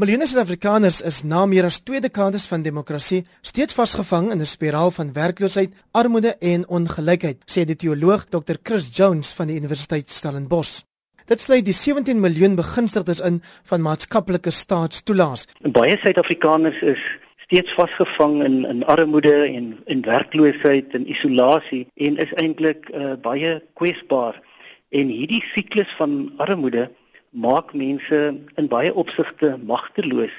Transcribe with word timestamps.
Miljoene 0.00 0.24
Suid-Afrikaners 0.24 1.02
is 1.04 1.18
na 1.28 1.42
meer 1.44 1.66
as 1.68 1.76
2 1.84 1.98
dekades 2.00 2.46
van 2.48 2.62
demokrasie 2.64 3.18
steeds 3.44 3.74
vasgevang 3.76 4.30
in 4.32 4.40
'n 4.40 4.48
spiraal 4.48 4.90
van 4.90 5.12
werkloosheid, 5.12 5.74
armoede 5.92 6.32
en 6.40 6.64
ongelykheid, 6.68 7.38
sê 7.44 7.66
die 7.66 7.76
teoloog 7.76 8.24
Dr. 8.30 8.56
Chris 8.62 8.88
Jones 8.96 9.32
van 9.32 9.46
die 9.48 9.56
Universiteit 9.56 10.08
Stellenbosch. 10.08 10.80
Dit 11.26 11.40
sluit 11.40 11.64
die 11.64 11.74
17 11.74 12.20
miljoen 12.20 12.54
begunstigdes 12.54 13.20
in 13.20 13.42
van 13.62 13.82
maatskaplike 13.82 14.50
staatstoelaas. 14.50 15.46
Baie 15.60 15.98
Suid-Afrikaners 15.98 16.80
is 16.82 17.02
steeds 17.36 17.72
vasgevang 17.72 18.42
in 18.44 18.64
in 18.64 18.84
armoede 18.84 19.44
en 19.44 19.78
en 19.84 20.00
werkloosheid 20.02 20.94
en 20.94 21.10
isolasie 21.10 21.86
en 21.94 22.16
is 22.16 22.32
eintlik 22.32 22.88
uh, 22.88 23.12
baie 23.20 23.62
kwesbaar. 23.74 24.40
En 24.88 25.06
hierdie 25.08 25.44
siklus 25.52 25.92
van 25.98 26.32
armoede 26.36 26.90
maak 27.30 27.74
mense 27.74 28.20
in 28.56 28.68
baie 28.68 28.94
opsigte 28.94 29.56
magteloos 29.62 30.32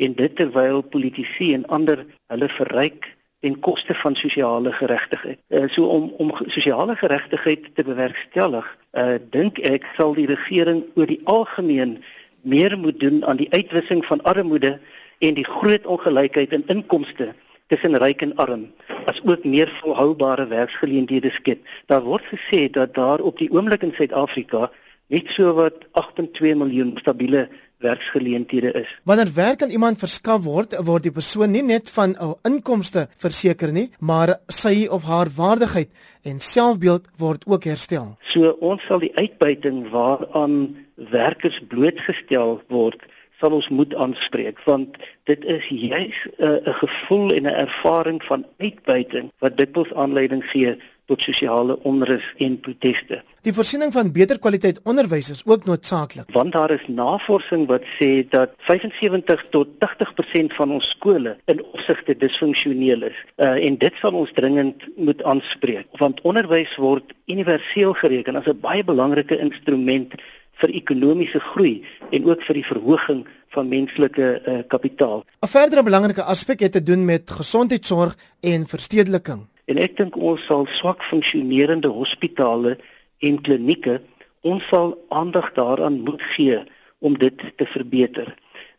en 0.00 0.14
dit 0.16 0.36
terwyl 0.36 0.80
politici 0.82 1.52
en 1.54 1.66
ander 1.66 2.06
hulle 2.32 2.48
verryk 2.48 3.10
ten 3.40 3.58
koste 3.60 3.94
van 3.94 4.16
sosiale 4.16 4.72
geregtigheid. 4.72 5.38
Uh, 5.48 5.68
so 5.68 5.86
om 5.86 6.12
om 6.18 6.32
sosiale 6.46 6.96
geregtigheid 6.96 7.68
te 7.74 7.84
bewerkstellig, 7.84 8.66
uh, 8.92 9.16
dink 9.30 9.58
ek 9.58 9.86
sal 9.96 10.14
die 10.14 10.28
regering 10.28 10.84
oor 10.94 11.08
die 11.08 11.20
algemeen 11.24 11.98
meer 12.42 12.78
moet 12.78 13.00
doen 13.00 13.24
aan 13.24 13.40
die 13.40 13.48
uitwissing 13.52 14.04
van 14.06 14.22
armoede 14.22 14.78
en 15.18 15.34
die 15.34 15.44
groot 15.44 15.86
ongelykheid 15.86 16.52
in 16.52 16.64
inkomste 16.66 17.32
tussen 17.72 17.96
ryk 18.02 18.22
en 18.24 18.36
arm 18.36 18.68
as 19.06 19.20
ook 19.24 19.44
meer 19.44 19.68
volhoubare 19.80 20.46
werksgeleenthede 20.46 21.30
skep. 21.30 21.60
Daar 21.86 22.02
word 22.02 22.24
gesê 22.32 22.68
dat 22.70 22.94
daar 22.94 23.20
op 23.20 23.38
die 23.38 23.50
oomblik 23.52 23.82
in 23.82 23.94
Suid-Afrika 23.96 24.70
net 25.10 25.30
so 25.34 25.54
wat 25.58 25.86
8.2 25.98 26.54
miljoen 26.56 26.94
stabiele 27.00 27.48
werksgeleenthede 27.80 28.72
is. 28.72 28.88
Wanneer 29.08 29.32
werk 29.34 29.62
aan 29.62 29.70
iemand 29.70 29.98
verskaf 29.98 30.42
word, 30.44 30.76
word 30.84 31.06
die 31.08 31.14
persoon 31.14 31.50
nie 31.50 31.64
net 31.64 31.90
van 31.90 32.14
'n 32.16 32.34
inkomste 32.44 33.08
verseker 33.16 33.72
nie, 33.72 33.90
maar 33.98 34.38
sy 34.48 34.86
of 34.90 35.04
haar 35.04 35.28
waardigheid 35.36 35.88
en 36.22 36.40
selfbeeld 36.40 37.08
word 37.16 37.44
ook 37.46 37.64
herstel. 37.64 38.16
So 38.20 38.56
ons 38.60 38.82
sal 38.82 38.98
die 38.98 39.16
uitbuiting 39.16 39.90
waaraan 39.90 40.76
werkers 40.94 41.60
blootgestel 41.68 42.60
word 42.68 43.00
sal 43.40 43.56
ons 43.56 43.68
moet 43.68 43.94
aanspreek 43.94 44.60
want 44.68 44.96
dit 45.24 45.44
is 45.44 45.68
juis 45.68 46.18
'n 46.38 46.44
uh, 46.44 46.74
gevoel 46.82 47.32
en 47.32 47.42
'n 47.42 47.60
ervaring 47.66 48.22
van 48.24 48.46
uitbuiting 48.58 49.32
wat 49.38 49.56
dikwels 49.56 49.92
aanleiding 49.92 50.44
gee 50.44 50.76
tot 51.10 51.26
sosiale 51.26 51.76
onrus 51.90 52.26
en 52.38 52.56
proteste. 52.62 53.20
Die 53.46 53.54
voorsiening 53.56 53.92
van 53.92 54.12
beter 54.12 54.38
kwaliteit 54.38 54.80
onderwys 54.84 55.30
is 55.32 55.42
ook 55.48 55.64
noodsaaklik. 55.64 56.28
Want 56.36 56.52
daar 56.52 56.70
is 56.74 56.84
navorsing 56.86 57.66
wat 57.70 57.86
sê 57.96 58.10
dat 58.28 58.52
75 58.68 59.46
tot 59.50 59.68
80% 59.84 60.56
van 60.58 60.74
ons 60.76 60.90
skole 60.94 61.36
in 61.48 61.62
opsigte 61.72 62.16
disfunksioneel 62.16 63.08
is. 63.08 63.24
Uh, 63.36 63.56
en 63.66 63.78
dit 63.80 64.02
sal 64.02 64.18
ons 64.22 64.32
dringend 64.36 64.84
moet 64.96 65.22
aanspreek 65.24 65.88
want 66.02 66.20
onderwys 66.28 66.76
word 66.76 67.14
universeel 67.32 67.96
gereken 68.02 68.36
as 68.36 68.46
'n 68.46 68.60
baie 68.60 68.84
belangrike 68.84 69.38
instrument 69.38 70.14
vir 70.60 70.70
ekonomiese 70.76 71.40
groei 71.40 71.82
en 72.10 72.24
ook 72.28 72.42
vir 72.42 72.60
die 72.60 72.66
verhoging 72.66 73.24
van 73.54 73.68
menslike 73.68 74.26
uh, 74.46 74.58
kapitaal. 74.68 75.24
'n 75.42 75.48
Verdere 75.48 75.82
belangrike 75.82 76.22
aspek 76.22 76.60
het 76.60 76.72
te 76.72 76.82
doen 76.82 77.04
met 77.04 77.30
gesondheidsorg 77.30 78.16
en 78.40 78.66
verstedeliking. 78.66 79.46
En 79.70 79.78
ek 79.78 79.96
dink 80.00 80.16
ons 80.18 80.42
sal 80.50 80.66
swak 80.66 81.04
funksionerende 81.06 81.88
hospitale 81.94 82.74
en 83.22 83.36
klinieke 83.46 84.00
ons 84.42 84.64
sal 84.66 84.96
aandag 85.14 85.52
daaraan 85.54 86.00
moet 86.06 86.22
gee 86.34 86.58
om 86.98 87.18
dit 87.18 87.44
te 87.56 87.66
verbeter. 87.66 88.32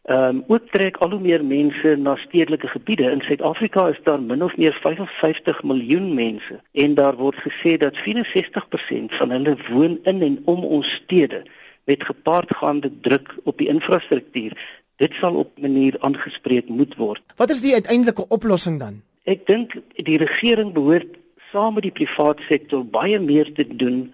Ehm 0.10 0.42
um, 0.42 0.44
ook 0.48 0.72
trek 0.74 0.98
al 1.06 1.12
hoe 1.14 1.20
meer 1.22 1.44
mense 1.46 1.96
na 1.96 2.16
stedelike 2.18 2.68
gebiede. 2.68 3.12
In 3.12 3.22
Suid-Afrika 3.22 3.88
is 3.88 4.00
daar 4.04 4.22
min 4.22 4.44
of 4.44 4.58
meer 4.58 4.74
55 4.74 5.64
miljoen 5.64 6.14
mense 6.14 6.58
en 6.74 6.96
daar 6.96 7.16
word 7.16 7.38
gesê 7.46 7.78
dat 7.78 8.02
64% 8.02 9.14
van 9.20 9.30
hulle 9.30 9.56
woon 9.70 10.00
in 10.04 10.22
en 10.22 10.42
om 10.46 10.66
ons 10.66 10.94
stede 10.94 11.44
met 11.86 12.04
gepaardgaande 12.04 12.92
druk 13.02 13.36
op 13.44 13.58
die 13.58 13.68
infrastruktuur. 13.68 14.58
Dit 14.98 15.14
sal 15.14 15.36
op 15.36 15.54
'n 15.56 15.62
manier 15.62 15.96
aangespreek 16.00 16.68
moet 16.68 16.96
word. 16.96 17.22
Wat 17.36 17.50
is 17.50 17.62
die 17.62 17.74
uiteindelike 17.74 18.28
oplossing 18.28 18.80
dan? 18.80 19.02
Ek 19.30 19.44
dink 19.46 19.76
die 20.02 20.18
regering 20.18 20.72
behoort 20.74 21.20
saam 21.52 21.76
met 21.78 21.86
die 21.86 21.94
private 21.94 22.42
sektor 22.48 22.82
baie 22.82 23.20
meer 23.22 23.52
te 23.54 23.62
doen 23.70 24.08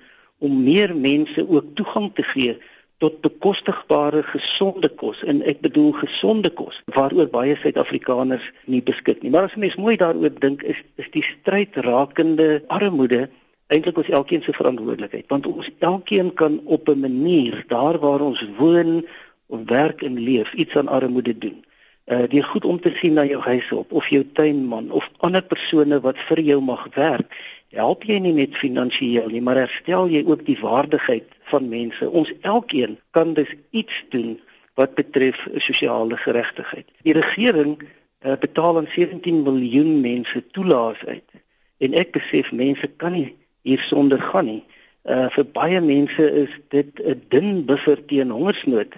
om 0.44 0.58
meer 0.66 0.92
mense 0.96 1.46
ook 1.48 1.70
toegang 1.80 2.10
te 2.18 2.26
gee 2.28 2.58
tot 3.00 3.22
bekostigbare 3.24 4.26
gesonde 4.34 4.90
kos. 5.00 5.22
En 5.24 5.40
ek 5.48 5.62
bedoel 5.64 5.94
gesonde 6.02 6.52
kos 6.52 6.82
waaroor 6.98 7.30
baie 7.32 7.56
Suid-Afrikaners 7.56 8.50
nie 8.66 8.82
beskik 8.84 9.24
nie. 9.24 9.32
Maar 9.32 9.48
as 9.48 9.56
mens 9.56 9.78
mooi 9.80 9.96
daaroor 9.96 10.34
dink 10.44 10.66
is 10.68 10.84
is 11.00 11.08
die 11.16 11.24
stryd 11.24 11.80
rakende 11.88 12.66
armoede 12.68 13.30
eintlik 13.72 14.02
ons 14.04 14.12
elkeen 14.12 14.44
se 14.44 14.52
verantwoordelikheid. 14.60 15.30
Want 15.32 15.48
ons 15.48 15.72
elkeen 15.80 16.34
kan 16.34 16.60
op 16.66 16.90
'n 16.90 17.00
manier 17.00 17.64
daar 17.72 18.00
waar 18.04 18.20
ons 18.28 18.44
woon, 18.60 19.08
werk 19.48 20.04
en 20.04 20.20
leef 20.20 20.54
iets 20.54 20.76
aan 20.76 20.92
armoede 20.92 21.38
doen 21.38 21.64
uh 22.08 22.24
die 22.32 22.44
goed 22.44 22.66
om 22.66 22.80
te 22.80 22.94
sien 22.96 23.14
na 23.14 23.26
jou 23.28 23.42
huis 23.42 23.72
op 23.72 23.92
of 23.92 24.08
jou 24.10 24.24
tuinman 24.34 24.92
of 24.92 25.10
ander 25.18 25.44
persone 25.44 26.00
wat 26.02 26.20
vir 26.30 26.40
jou 26.40 26.62
mag 26.62 26.88
werk 26.96 27.36
help 27.76 28.06
jy 28.08 28.20
nie 28.24 28.34
net 28.34 28.56
finansiëel 28.56 29.28
nie 29.34 29.42
maar 29.44 29.60
herstel 29.60 30.08
jy 30.12 30.24
ook 30.26 30.46
die 30.48 30.60
waardigheid 30.62 31.28
van 31.52 31.70
mense. 31.70 32.10
Ons 32.10 32.32
elkeen 32.42 32.98
kan 33.12 33.34
dus 33.34 33.52
iets 33.72 34.06
doen 34.10 34.38
wat 34.80 34.96
betref 34.96 35.48
sosiale 35.58 36.18
geregtigheid 36.18 36.88
die 37.04 37.16
regering 37.18 37.76
uh, 37.82 38.38
betaal 38.40 38.78
aan 38.78 38.90
17 38.92 39.44
miljoen 39.44 40.02
mense 40.02 40.44
toelaas 40.52 41.04
uit. 41.06 41.30
En 41.78 41.94
ek 41.94 42.12
besef 42.16 42.52
mense 42.52 42.88
kan 42.98 43.14
nie 43.14 43.36
hiersonder 43.68 44.22
gaan 44.22 44.48
nie. 44.48 44.64
Uh 45.08 45.28
vir 45.32 45.46
baie 45.56 45.82
mense 45.82 46.24
is 46.44 46.56
dit 46.74 47.00
'n 47.04 47.22
dun 47.32 47.66
buffer 47.66 48.00
teen 48.06 48.32
hongersnood 48.32 48.96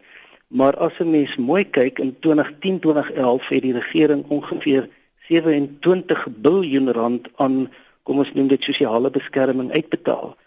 Maar 0.49 0.77
as 0.77 0.99
'n 0.99 1.09
mens 1.09 1.35
mooi 1.35 1.69
kyk 1.69 1.99
in 1.99 2.19
2010-2011 2.19 3.49
het 3.49 3.61
die 3.61 3.73
regering 3.73 4.25
ongeveer 4.27 4.89
27 5.27 6.27
miljard 6.41 6.95
rand 6.95 7.27
aan 7.35 7.71
kom 8.03 8.17
ons 8.17 8.33
noem 8.33 8.47
dit 8.47 8.63
sosiale 8.63 9.09
beskerming 9.09 9.71
uitbetaal. 9.71 10.37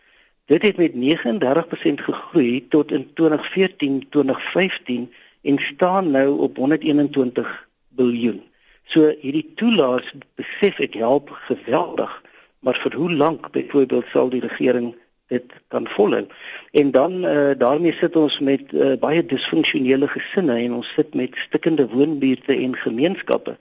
Dit 0.47 0.63
het 0.63 0.77
met 0.77 0.95
39% 0.95 2.01
gegroei 2.01 2.69
tot 2.69 2.93
in 2.93 3.11
2014-2015 3.15 5.15
en 5.43 5.59
staan 5.59 6.11
nou 6.11 6.39
op 6.39 6.57
121 6.57 7.69
miljard. 7.89 8.41
So 8.85 9.15
hierdie 9.21 9.53
toelaas 9.55 10.13
besef 10.35 10.81
ek 10.83 10.99
help 10.99 11.31
geweldig, 11.31 12.23
maar 12.59 12.75
vir 12.75 12.95
hoe 12.99 13.13
lank 13.15 13.51
byvoorbeeld 13.55 14.11
sal 14.11 14.29
die 14.29 14.43
regering 14.43 14.95
dit 15.33 15.55
kan 15.73 15.89
volhou. 15.89 16.27
En 16.73 16.91
dan 16.91 17.25
uh, 17.25 17.51
daarmee 17.59 17.93
sit 17.93 18.17
ons 18.17 18.39
met 18.39 18.73
uh, 18.73 18.93
baie 19.01 19.25
disfunksionele 19.27 20.09
gesinne 20.13 20.57
en 20.65 20.79
ons 20.81 20.93
sit 20.97 21.15
met 21.19 21.39
stikkende 21.47 21.89
woonbuurte 21.89 22.57
en 22.57 22.77
gemeenskappe 22.77 23.57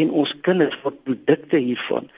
en 0.00 0.12
ons 0.22 0.34
kinders 0.46 0.78
word 0.84 1.02
produkte 1.04 1.60
hiervan. 1.60 2.08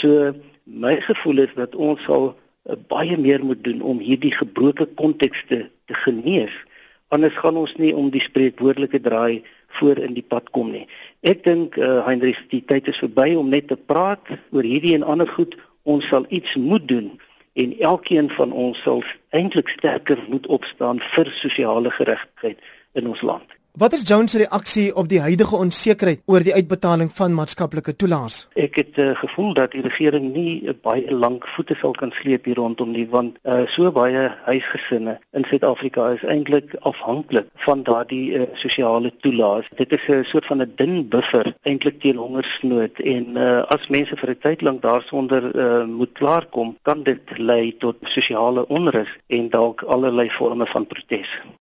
So 0.00 0.32
my 0.64 0.98
gevoel 1.00 1.46
is 1.46 1.54
dat 1.56 1.76
ons 1.76 2.02
sal 2.08 2.32
uh, 2.32 2.76
baie 2.92 3.16
meer 3.18 3.44
moet 3.44 3.62
doen 3.64 3.80
om 3.80 4.02
hierdie 4.04 4.34
gebroke 4.34 4.88
kontekste 5.00 5.62
te 5.88 6.02
genees. 6.04 6.52
Anders 7.10 7.38
gaan 7.40 7.56
ons 7.58 7.72
nie 7.80 7.94
om 7.96 8.12
die 8.12 8.22
spreekwoordelike 8.22 9.00
draai 9.02 9.42
voor 9.78 9.98
in 10.02 10.14
die 10.14 10.26
pad 10.26 10.50
kom 10.54 10.70
nie. 10.74 10.84
Ek 11.26 11.42
dink 11.46 11.78
uh, 11.78 12.02
Heinrich, 12.06 12.42
die 12.52 12.62
tyd 12.66 12.90
is 12.90 13.00
verby 13.02 13.32
om 13.38 13.50
net 13.50 13.70
te 13.70 13.78
praat 13.78 14.30
oor 14.50 14.66
hierdie 14.66 14.96
en 14.98 15.06
ander 15.06 15.30
goed. 15.30 15.56
Ons 15.88 16.10
sal 16.10 16.26
iets 16.28 16.58
moet 16.60 16.86
doen 16.90 17.14
en 17.52 17.78
elkeen 17.78 18.30
van 18.30 18.52
ons 18.52 18.82
sal 18.82 19.02
eintlik 19.30 19.68
sterker 19.68 20.24
moet 20.28 20.46
opstaan 20.46 21.00
vir 21.00 21.30
sosiale 21.34 21.90
geregtigheid 21.90 22.58
in 22.92 23.08
ons 23.08 23.20
land. 23.20 23.59
Wat 23.78 23.92
is 23.92 24.02
Jones 24.02 24.30
se 24.30 24.38
reaksie 24.38 24.96
op 24.96 25.08
die 25.08 25.20
huidige 25.20 25.56
onsekerheid 25.56 26.20
oor 26.26 26.42
die 26.42 26.54
uitbetaling 26.54 27.12
van 27.14 27.34
maatskaplike 27.34 27.92
toelaas? 27.96 28.48
Ek 28.58 28.74
het 28.74 28.98
uh, 28.98 29.12
gevoel 29.14 29.52
dat 29.54 29.70
die 29.70 29.82
regering 29.84 30.32
nie 30.34 30.64
uh, 30.66 30.74
baie 30.82 31.14
lank 31.14 31.46
voete 31.54 31.76
sal 31.78 31.94
kan 31.94 32.10
sleep 32.18 32.48
hier 32.50 32.58
rondom 32.58 32.90
nie 32.90 33.06
want 33.12 33.38
uh, 33.44 33.62
so 33.70 33.92
baie 33.94 34.24
huisgesinne 34.48 35.14
in 35.38 35.46
Suid-Afrika 35.46 36.08
is 36.16 36.24
eintlik 36.26 36.74
afhanklik 36.90 37.46
van 37.62 37.86
daardie 37.86 38.40
uh, 38.40 38.48
sosiale 38.58 39.14
toelaas. 39.22 39.70
Dit 39.78 39.94
is 39.94 40.08
'n 40.08 40.24
soort 40.24 40.50
van 40.50 40.62
'n 40.66 40.72
dun 40.74 41.08
buffer 41.08 41.54
eintlik 41.62 42.00
teen 42.00 42.18
hongersnood 42.18 42.98
en 42.98 43.38
uh, 43.38 43.62
as 43.70 43.86
mense 43.88 44.16
vir 44.16 44.30
'n 44.34 44.42
tyd 44.42 44.66
lank 44.66 44.82
daarsonder 44.82 45.46
uh, 45.54 45.86
moet 45.86 46.12
klaarkom, 46.18 46.76
kan 46.82 47.02
dit 47.02 47.38
lei 47.38 47.76
tot 47.78 47.96
sosiale 48.02 48.66
onrus 48.66 49.16
en 49.28 49.48
dalk 49.48 49.82
allerlei 49.82 50.30
forme 50.30 50.66
van 50.66 50.86
protes. 50.86 51.38